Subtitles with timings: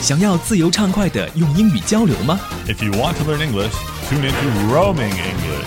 [0.00, 3.72] 想要自由畅快的用英语交流吗 If you want to learn English,
[4.08, 5.66] tune into Roaming English.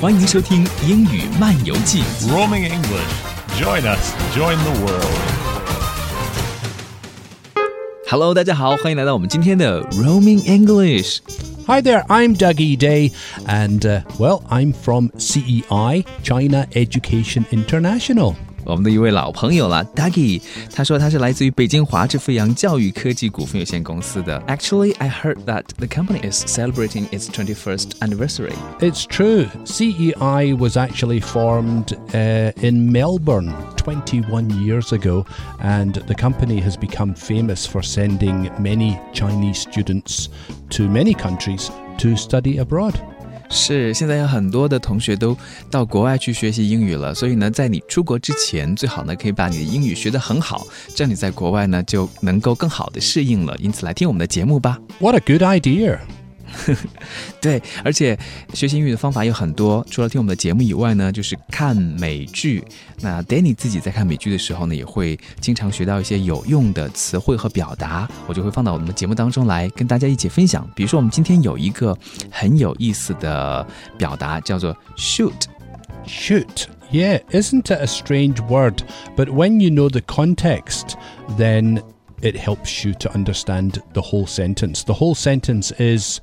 [0.00, 2.02] 欢迎收听《英语漫游记》。
[2.28, 3.10] Roaming English.
[3.60, 4.12] Join us.
[4.36, 5.06] Join the world.
[8.08, 11.18] Hello，大家好，欢迎来到我们今天的 Roaming English。
[11.66, 13.12] Hi there, I'm Dougie Day,
[13.46, 18.34] and uh, well, I'm from CEI, China Education International.
[18.66, 20.40] 我们的一位老朋友了，Dougie，
[20.72, 24.40] 他说他是来自于北京华智飞扬教育科技股份有限公司的。
[24.46, 28.54] Actually, I heard that the company is celebrating its 21st anniversary.
[28.78, 35.26] It's true, CEI was actually formed uh, in Melbourne 21 years ago,
[35.60, 40.28] and the company has become famous for sending many Chinese students
[40.70, 42.94] to many countries to study abroad.
[43.49, 45.35] 是，现在有很多的同学都
[45.69, 53.55] 到国外去学习英语了，所以呢，在你出国之前，最好呢可以把你的英语学得很好，这样你在国外呢就能够更好的适应了。
[53.59, 54.77] 因此，来听我们的节目吧。
[54.99, 56.16] What a good idea!
[57.41, 58.17] 对，而且
[58.53, 62.63] 学习英语的方法有很多，除了听我们的节目以外呢，就是看美剧。
[62.99, 70.67] 那 Danny 自己在看美剧的时候呢，也会经常学到一些有用的词汇和表达，我就会放到我们的节目当中来跟大家一起分享。
[70.75, 71.97] 比如说，我们今天有一个
[72.31, 73.65] 很有意思的
[73.97, 75.43] 表达，叫做 shoot。
[76.05, 76.67] Shoot.
[76.89, 78.81] Yeah, isn't it a strange word?
[79.17, 80.95] But when you know the context,
[81.37, 81.81] then
[82.22, 84.84] it helps you to understand the whole sentence.
[84.84, 86.20] The whole sentence is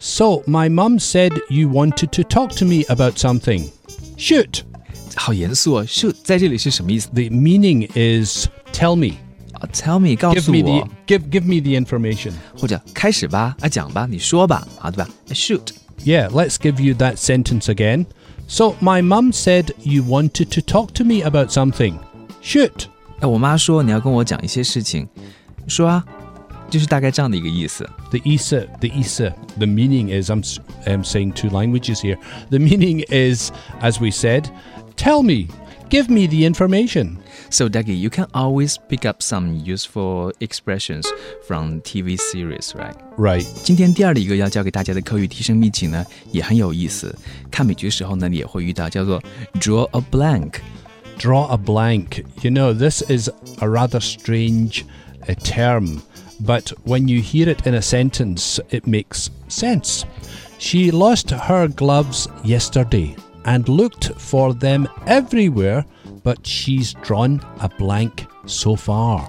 [0.00, 3.68] So, my mum said you wanted to talk to me about something.
[4.16, 4.62] Shoot.
[5.16, 9.16] 好严肃哦，shoot 在这里是什么意思 The meaning is tell me.
[9.54, 9.66] 啊？
[9.72, 12.32] Tell me，告 Give 诉 me 我 the，give give me the information.
[12.56, 15.08] 或者开始吧，啊，讲吧，你说吧，啊，对吧？
[15.30, 15.70] Shoot，
[16.04, 18.06] Yeah, let's give you that sentence again.
[18.46, 21.98] So, my mum said you wanted to talk to me about something.
[22.40, 22.86] Shoot.
[23.22, 25.08] 哎，我妈说你要跟我讲一些事情，
[25.66, 26.04] 说啊，
[26.70, 27.88] 就是大概这样的一个意思。
[28.10, 32.18] The Isa, the Isa, the meaning is I'm, s- I'm saying two languages here.
[32.50, 34.44] The meaning is, as we said,
[34.96, 35.48] tell me,
[35.90, 37.16] give me the information.
[37.50, 41.06] So, Dougie, you can always pick up some useful expressions
[41.46, 42.94] from TV series, right?
[43.16, 43.46] Right.
[43.64, 47.14] 今天第二的一个要教给大家的口语提升秘籍呢，也很有意思。
[47.50, 49.22] 看美剧的时候呢，你也会遇到叫做
[49.54, 50.54] draw a blank。
[51.18, 52.24] Draw a blank.
[52.42, 53.30] You know, this is
[53.60, 54.84] a rather strange
[55.28, 56.00] uh, term,
[56.40, 60.04] but when you hear it in a sentence, it makes sense.
[60.58, 65.84] She lost her gloves yesterday and looked for them everywhere,
[66.22, 69.28] but she's drawn a blank so far.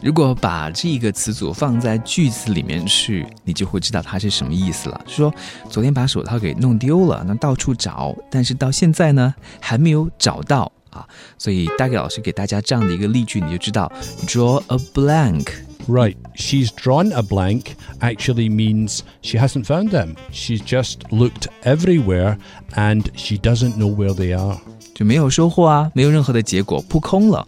[0.00, 5.00] 如果把这个词组放在句子里面去，你就会知道它是什么意思了。
[5.08, 5.34] 说
[5.68, 11.06] 昨天把手套给弄丢了，那到处找，但是到现在呢还没有找到 啊。
[11.36, 13.90] 所以大概老师给大家这样的一个例句，你就知道
[14.26, 15.46] draw a blank。
[15.88, 20.16] Right, she's drawn a blank actually means she hasn't found them.
[20.30, 22.36] She's just looked everywhere
[22.74, 24.58] and she doesn't know where they are.
[24.94, 27.46] 就没有收获啊，没有任何的结果，扑空了。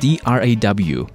[0.00, 1.06] D R A W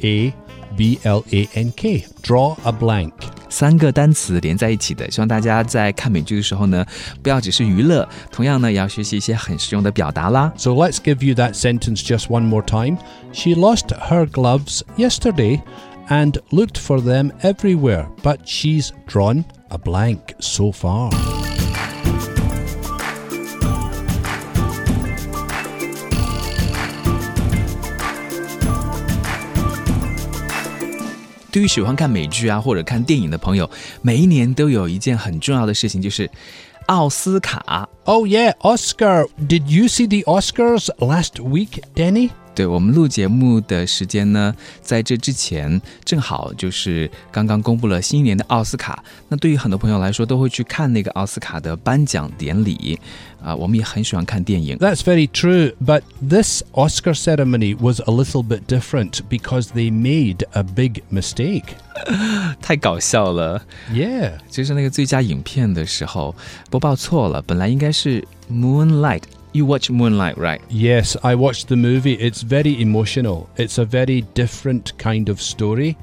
[0.00, 0.32] A
[0.76, 2.04] B L A N K.
[2.20, 3.12] Draw a blank.
[3.50, 6.84] 三个单词连在一起的，希望大家在看美剧的时候呢，
[7.22, 10.52] 不要只是娱乐，同样呢，也要学习一些很实用的表达啦。
[10.56, 12.98] So let's give you that sentence just one more time.
[13.32, 15.60] She lost her gloves yesterday
[16.08, 21.10] and looked for them everywhere, but she's drawn a blank so far.
[31.51, 33.69] 对于喜欢看美剧啊或者看电影的朋友，
[34.01, 36.29] 每一年都有一件很重要的事情，就是
[36.87, 37.87] 奥斯卡。
[38.05, 39.27] Oh, yeah, Oscar.
[39.47, 42.31] Did you see the Oscars last week, Danny?
[42.54, 49.04] 对我们录节目的时间呢，在这之前正好就是刚刚公布了新一年的奥斯卡。
[49.28, 52.98] 那对于很多朋友来说，都会去看那个奥斯卡的颁奖典礼
[53.42, 54.76] 啊、我们也很喜欢看电影。
[54.78, 60.44] That's very true, but this Oscar ceremony was a little bit different because they made
[60.52, 61.64] a big mistake.
[62.60, 63.62] 太搞笑了！
[63.92, 64.32] Yeah.
[64.50, 66.34] 就是那个最佳影片的时候
[66.70, 69.22] 播报错了，本来应该是 Moonlight。
[69.53, 70.61] You watch Moonlight, right?
[70.69, 72.13] Yes, I watched the movie.
[72.13, 73.49] It's very emotional.
[73.57, 75.97] It's a very different kind of story,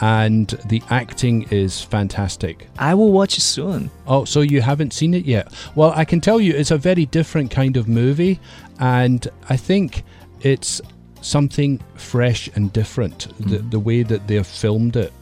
[0.00, 2.68] and the acting is fantastic.
[2.78, 3.90] I will watch it soon.
[4.08, 5.52] Oh, so you haven't seen it yet?
[5.76, 8.40] Well, I can tell you it's a very different kind of movie,
[8.80, 10.02] and I think
[10.40, 10.80] it's
[11.20, 15.12] something fresh and different, the, the way that they've filmed it.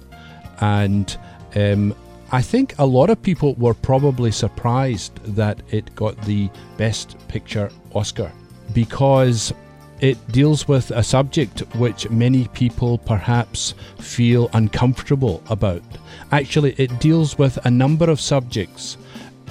[0.60, 1.16] And
[1.54, 1.94] um,
[2.30, 7.70] I think a lot of people were probably surprised that it got the Best Picture
[7.94, 8.30] Oscar
[8.74, 9.54] because
[10.00, 15.82] it deals with a subject which many people perhaps feel uncomfortable about.
[16.30, 18.98] Actually, it deals with a number of subjects.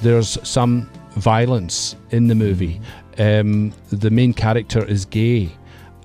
[0.03, 2.80] There's some violence in the movie.
[3.18, 5.50] Um, the main character is gay,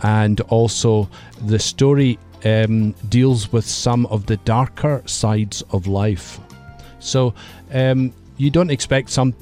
[0.01, 1.11] and also
[1.43, 6.41] the story um, deals with some of the darker sides of life.
[7.02, 7.34] So
[7.74, 9.34] um, you don't expect some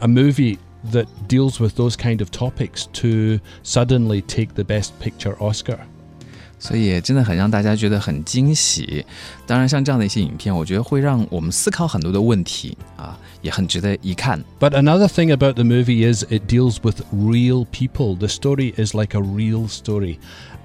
[0.00, 0.58] a movie
[0.92, 5.78] that deals with those kind of topics to suddenly take the Best Picture Oscar.
[6.58, 9.04] 所以真的很让大家觉得很惊喜。
[9.46, 14.42] 当然，像这样的一些影片，我觉得会让我们思考很多的问题啊，也很值得一看。
[14.58, 18.16] But another thing about the movie is it deals with real people.
[18.16, 20.16] The story is like a real story.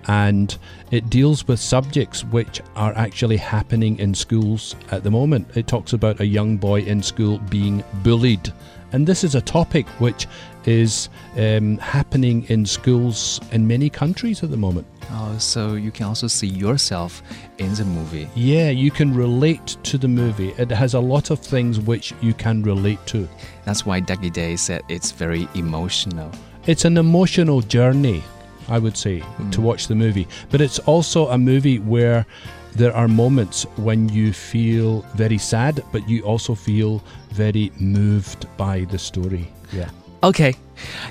[0.07, 0.57] And
[0.91, 5.57] it deals with subjects which are actually happening in schools at the moment.
[5.57, 8.53] It talks about a young boy in school being bullied.
[8.93, 10.29] And this is a topic which
[10.67, 14.87] is um, happening in schools in many countries at the moment.
[15.11, 17.23] Oh, so you can also see yourself
[17.59, 18.29] in the movie.
[18.35, 20.51] Yeah, you can relate to the movie.
[20.59, 23.29] It has a lot of things which you can relate to.
[23.65, 26.31] That's why Dougie Day said it's very emotional.
[26.67, 28.23] It's an emotional journey,
[28.68, 29.22] I would say,
[29.52, 30.28] to watch the movie.
[30.52, 32.26] But it's also a movie where
[32.76, 37.02] there are moments when you feel very sad, but you also feel
[37.36, 39.46] very moved by the story.
[39.74, 39.90] Yeah.
[40.22, 40.54] OK，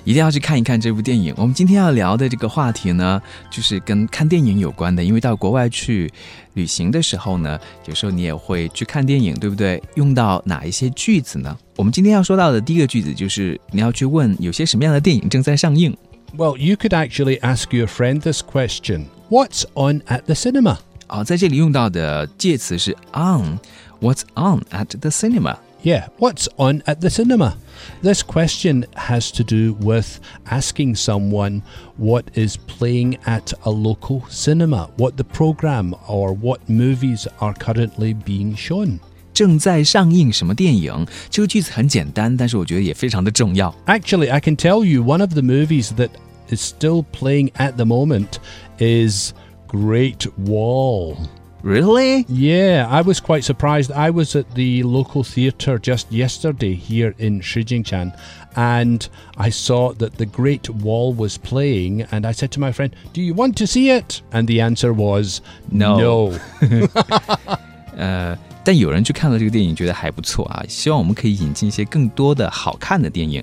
[0.05, 1.33] 一定要去看一看这部电影。
[1.39, 3.21] 我们今天要聊的这个话题呢，
[3.51, 5.03] 就是跟看电影有关的。
[5.03, 6.13] 因为到国外去
[6.53, 9.83] 旅行的时候呢，有时候你也会去看电影，对不对？
[9.95, 11.57] 用到哪一些句子呢？
[11.77, 15.97] 我们今天要说到的第一个句子就是你要去问有些什么样的电影正在上映。
[16.37, 20.79] Well, you could actually ask your friend this question What's on at the cinema?
[21.09, 25.59] 哦，在这里用到的介词是 on。What's on at the cinema？
[25.83, 27.55] Yeah, what's on at the cinema?
[28.03, 31.63] This question has to do with asking someone
[31.97, 38.15] what is playing at a local cinema, what the program or what movies are currently
[38.15, 38.99] being shown.
[39.33, 41.07] 正在上映什么电影？
[41.31, 43.73] 这个句子很简单，但是我觉得也非常的重要。
[43.87, 46.11] Actually, I can tell you one of the movies that
[46.49, 48.39] is still playing at the moment
[48.79, 49.33] is
[49.67, 51.17] Great Wall.
[51.63, 52.25] Really？
[52.29, 53.91] Yeah, I was quite surprised.
[53.91, 58.13] I was at the local theatre just yesterday here in Shijingshan
[58.55, 62.93] and I saw that the Great Wall was playing and I said to my friend,
[63.13, 65.41] "Do you want to see it?" And the answer was
[65.71, 65.99] No.
[65.99, 66.33] no.
[67.97, 70.65] 呃，但有人去看了这个电影，觉得还不错啊。
[70.69, 73.43] 希望我们可以引进一些更多的好看的电影。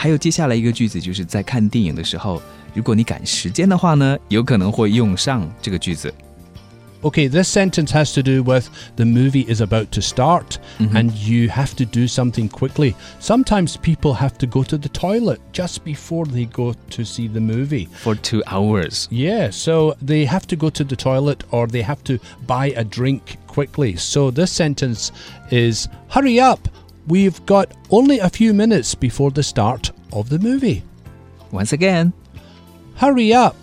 [0.00, 2.42] 还有接下来一个句子，就是在看电影的时候，
[2.74, 6.12] 如果你赶时间的话呢，有可能会用上这个句子。
[7.02, 11.48] Okay, this sentence has to do with the movie is about to start and you
[11.48, 12.94] have to do something quickly.
[13.20, 17.38] Sometimes people have to go to the toilet just before they go to see the
[17.38, 17.88] movie.
[18.02, 22.02] For two hours， Yeah, so they have to go to the toilet or they have
[22.04, 23.96] to buy a drink quickly.
[23.96, 25.12] So this sentence
[25.52, 26.66] is Hurry up!
[27.06, 30.82] We've got only a few minutes before the start of the movie.
[31.52, 32.12] Once again，
[32.96, 33.54] Hurry up!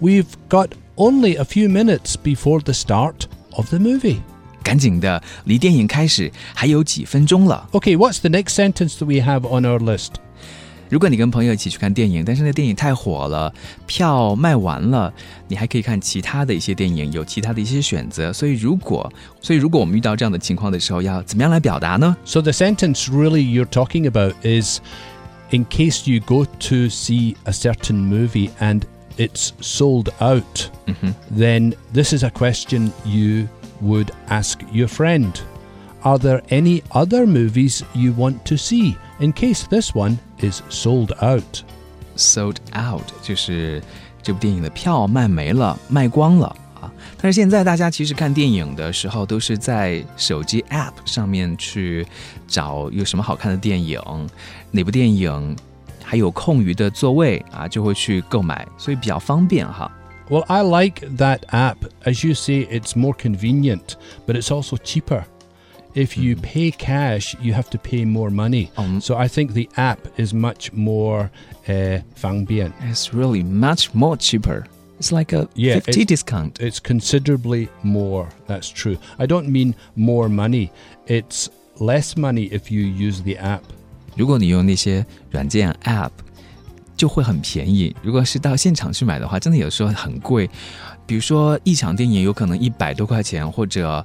[0.00, 3.26] We've got only a few minutes before the start
[3.56, 4.20] of the movie.
[4.62, 7.68] 赶紧的，离电影开始还有几分钟了。
[7.72, 10.14] Okay, what's the next sentence that we have on our list?
[10.90, 13.52] 如果你跟朋友一起去看电影，但是那电影太火了，
[13.86, 15.12] 票卖完了，
[15.48, 18.32] 你还可以看其他的一些电影，有其他的一些选择。
[18.32, 22.16] 所以如果，所以如果我们遇到这样的情况的时候，要怎么样来表达呢？
[22.24, 24.78] So the sentence really you're talking about is
[25.50, 28.82] in case you go to see a certain movie and
[29.16, 30.70] it's sold out,
[31.36, 33.48] then this is a question you
[33.82, 35.32] would ask your friend.
[36.02, 41.12] Are there any other movies you want to see in case this one is sold
[41.22, 41.62] out?
[42.16, 43.82] sold out，就是
[44.22, 46.46] 这部电影的票卖没了，卖光了
[46.80, 46.90] 啊。
[47.18, 52.06] 但是现在大家其实看电影的时候，都是在手机 App 上面去
[52.46, 54.00] 找有什么好看的电影，
[54.70, 55.56] 哪部电影
[56.02, 59.90] 还有空余的座位啊，就会去购买，所以比较方便哈。
[60.28, 61.76] Well, I like that app.
[62.02, 63.94] As you say, it's more convenient,
[64.26, 65.24] but it's also cheaper.
[65.94, 68.68] If you pay cash, you have to pay more money.
[68.76, 71.30] Um, so I think the app is much more
[71.66, 72.72] uh, 方便.
[72.82, 74.64] It's really much more cheaper.
[75.00, 76.58] It's like a Yeah, fifty it- discount.
[76.60, 78.28] It's considerably more.
[78.46, 78.98] That's true.
[79.18, 80.70] I don't mean more money.
[81.06, 83.62] It's less money if you use the app.
[84.16, 86.10] 如果你用那些软件 App，
[86.96, 87.94] 就会很便宜。
[88.02, 90.48] 如果是到现场去买的话，真的有时候很贵。
[91.06, 94.04] 比如说一场电影有可能一百多块钱，或者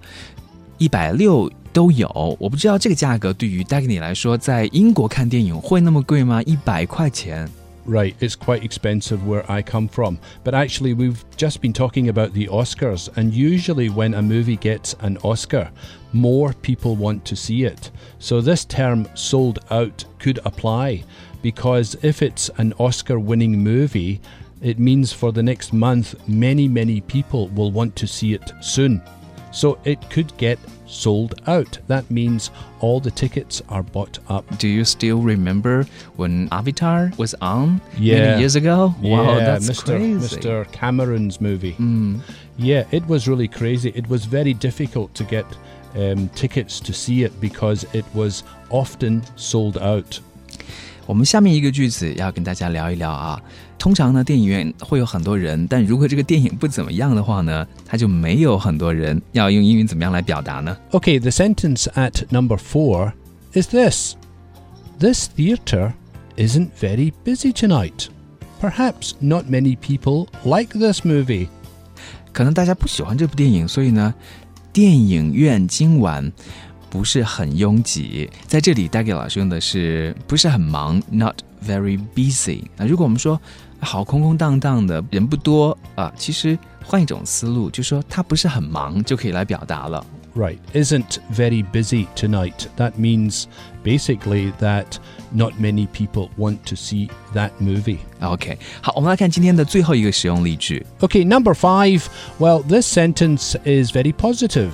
[0.77, 2.37] 一百六 都有。
[2.39, 6.41] 我不知道这个价格对于 Dagny 来说，在英国看电影会那么贵吗？
[6.43, 7.49] 一百块钱
[7.87, 10.17] Right, it's quite expensive where I come from.
[10.43, 14.93] But actually, we've just been talking about the Oscars, and usually when a movie gets
[15.01, 15.69] an Oscar,
[16.11, 17.89] more people want to see it.
[18.19, 21.05] So this term sold out could apply
[21.41, 24.21] because if it's an Oscar winning movie,
[24.61, 29.01] it means for the next month, many, many people will want to see it soon.
[29.52, 31.78] So it could get sold out.
[31.88, 32.50] That means
[32.80, 34.44] all the tickets are bought up.
[34.58, 35.84] Do you still remember
[36.16, 38.18] when Avatar was on Yeah.
[38.20, 38.94] many years ago?
[39.02, 39.84] wow, yeah, that's Mr.
[39.96, 40.36] crazy.
[40.36, 40.70] Mr.
[40.72, 41.72] Cameron's movie.
[41.74, 42.20] Mm.
[42.56, 43.90] Yeah, it was really crazy.
[43.94, 45.44] It was very difficult to get
[45.96, 50.20] um, tickets to see it because it was often sold out.
[51.05, 53.41] 我们下面一个句子要跟大家聊一聊啊。
[53.77, 59.19] 通常呢，电影院会有很多人，但如果这个电影不怎么样的话呢，它就没有很多人。
[59.31, 60.77] 要用英语怎么样来表达呢？
[60.91, 63.13] Okay, the sentence at number four
[63.53, 64.15] is this
[64.99, 65.93] This theatre
[66.37, 68.09] isn't very busy tonight.
[68.61, 71.47] Perhaps not many people like this movie.
[72.31, 74.13] 可能大家不喜欢这部电影，所以呢，
[74.71, 76.31] 电影院今晚
[76.89, 78.29] 不是很拥挤。
[78.47, 82.63] 在这里，大给老师用的是不是很忙，not very busy。
[82.77, 83.39] 那如果我们说
[83.79, 90.05] 好空空荡荡的，人不多啊，其实换一种思路，就说他不是很忙，就可以来表达了。
[90.33, 92.53] Right, isn't very busy tonight.
[92.77, 93.47] That means
[93.83, 94.85] basically that
[95.29, 97.97] not many people want to see that movie.
[98.21, 100.85] OK，好，我们来看今天的最后一个实用例句。
[101.01, 102.03] Okay, number five.
[102.39, 104.71] Well, this sentence is very positive.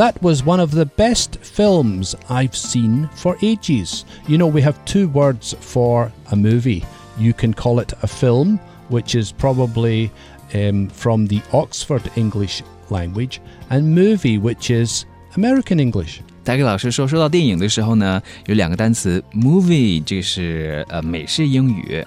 [0.00, 4.04] That was one of the best films I've seen for ages.
[4.28, 6.84] You know, we have two words for a movie.
[7.18, 8.58] You can call it a film,
[8.90, 10.10] which is probably
[10.54, 16.20] um, from the Oxford English language, and movie, which is American English.
[16.44, 22.06] 大给老师说，说到电影的时候呢，有两个单词，movie 这个是呃美式英语，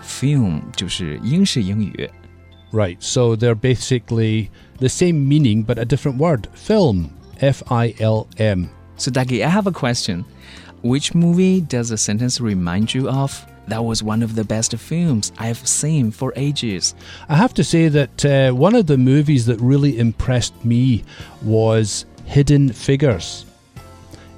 [0.00, 2.08] film 就是英式英语。
[2.72, 4.48] Right, so they're basically
[4.78, 6.48] the same meaning but a different word.
[6.54, 7.10] Film,
[7.41, 8.69] F I L M.
[8.97, 10.23] So, Dagi, I have a question.
[10.83, 13.45] Which movie does the sentence remind you of?
[13.67, 16.95] That was one of the best films I've seen for ages.
[17.29, 21.03] I have to say that uh, one of the movies that really impressed me
[21.43, 23.45] was Hidden Figures.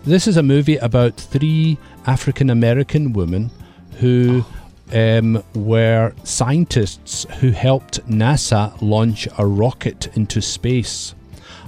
[0.03, 3.49] This is a movie about three African American women
[3.99, 4.43] who
[4.91, 11.15] um, were scientists who helped NASA launch a rocket into space.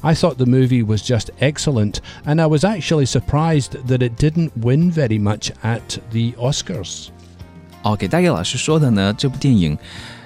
[0.04, 4.52] I thought the movie was just excellent, and I was actually surprised that it didn't
[4.56, 7.08] win very much at the Oscars.
[7.82, 9.76] 哦，给大概老师说的呢，这部电影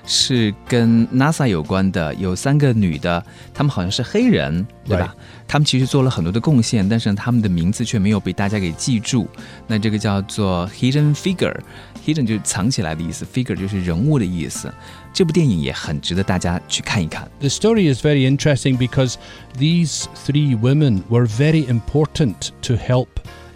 [0.08, 5.14] 是跟 NASA 有关的，有三个女的，她们好像是黑人，对吧？
[5.46, 9.26] 她们其实做了很多的贡献，但是呢她们的名字却没有被大家给记住。
[9.66, 14.72] 那这个叫做 hidden figure，hidden 就是藏起来的意思，figure 就是人物的意思。
[15.12, 17.28] 这部电影也很值得大家去看一看。
[17.40, 19.14] The story is very interesting because
[19.56, 23.08] these three women were very important to help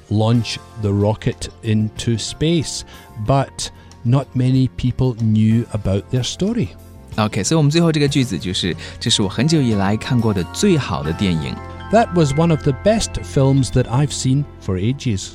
[0.09, 2.83] launch the rocket into space,
[3.27, 3.71] but
[4.05, 6.69] not many people knew about their story.
[7.17, 11.55] OK，所以我们最后这个句子就是：这是我很久以来看过的最好的电影。
[11.91, 15.33] That was one of the best films that I've seen for ages.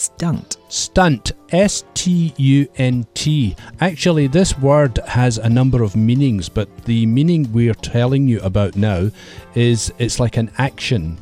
[0.00, 0.56] Stunt.
[0.70, 3.54] Stunt, S T U N T.
[3.82, 8.76] Actually, this word has a number of meanings, but the meaning we're telling you about
[8.76, 9.10] now
[9.54, 11.18] is it's like an action.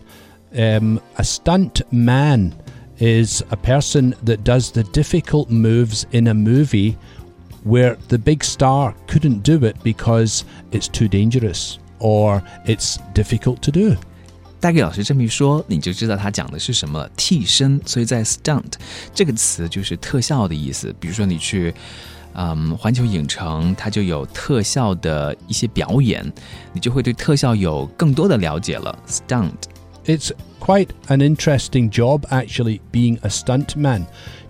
[0.57, 2.55] Um, a stunt man
[2.99, 6.97] is a person that does the difficult moves in a movie
[7.65, 13.73] where the big star couldn't do it because it's too dangerous or it's difficult to
[13.73, 13.97] do.
[14.61, 17.81] 大概老师这么一说，你就知道他讲的是什么替身。
[17.87, 18.73] 所以在 stunt
[19.15, 20.95] 这个词就是特效的意思。
[20.99, 21.73] 比如说你去，
[22.35, 26.25] 嗯，环球影城，它就有特效的一些表演，
[26.73, 28.99] 你就会对特效有更多的了解了。
[29.07, 29.53] stunt。
[30.05, 34.07] It's quite an interesting job, actually, being a stuntman.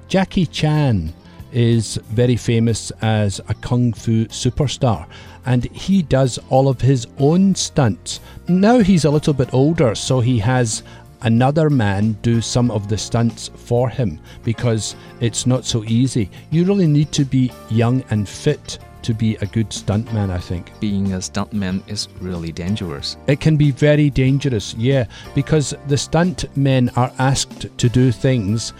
[0.08, 1.08] Jackie Chan
[1.52, 5.06] is very famous as a kung fu superstar,
[5.46, 8.20] and he does all of his own stunts.
[8.48, 10.82] Now he's a little bit older, so he has
[11.22, 16.30] another man do some of the stunts for him because it's not so easy.
[16.50, 20.72] You really need to be young and fit to be a good stuntman, I think.
[20.80, 23.16] Being a stuntman is really dangerous.
[23.26, 28.70] It can be very dangerous, yeah, because the stuntmen are asked to do things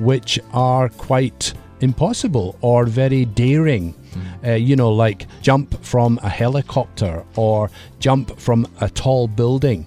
[0.00, 3.94] which are quite impossible or very daring.
[4.44, 7.70] Uh, you know, like jump from a helicopter or
[8.00, 9.86] jump from a tall building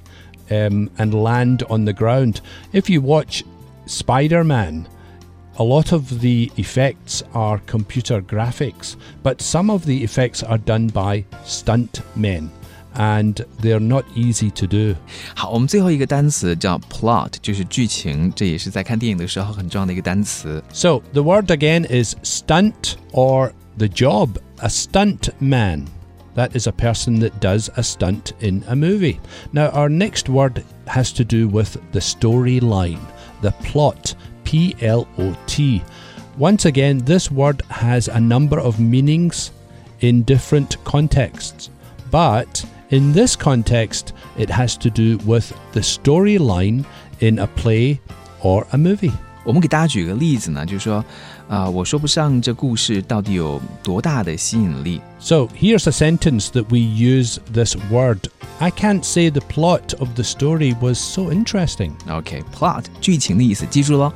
[0.49, 2.41] um, and land on the ground.
[2.73, 3.43] If you watch
[3.85, 4.87] Spider Man,
[5.57, 10.87] a lot of the effects are computer graphics, but some of the effects are done
[10.87, 12.51] by stunt men
[12.94, 14.96] And they're not easy to do.
[15.34, 20.62] 好，我们最后一个单词叫 plot，就是剧情，这也是在看电影的时候很重要的一个单词。
[20.72, 24.30] So the word again is stunt or the job.
[24.58, 25.84] A stunt man.
[26.34, 29.18] That is a person that does a stunt in a movie.
[29.52, 33.00] Now, our next word has to do with the storyline,
[33.42, 34.14] the plot.
[34.44, 35.82] P L O T.
[36.38, 39.50] Once again, this word has a number of meanings
[40.00, 41.68] in different contexts.
[42.12, 46.84] But in this context, it has to do with the storyline
[47.20, 47.98] in a play
[48.42, 49.12] or a movie.
[49.44, 51.04] 我们给大家举个例子呢，就是说，
[51.48, 55.00] 啊、我说不上这故事到底有多大的吸引力。
[55.20, 58.18] So here's a sentence that we use this word.
[58.58, 61.92] I can't say the plot of the story was so interesting.
[62.08, 64.12] OK，plot、剧情的意思，记住喽。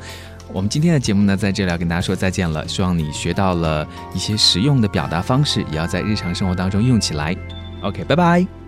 [0.53, 2.67] 我们今天的节目呢，在这里要跟大家说再见了。
[2.67, 7.37] 希望你学到了一些实用的表达方式，也要在日常生活当中用起来。
[7.83, 8.64] OK，拜拜。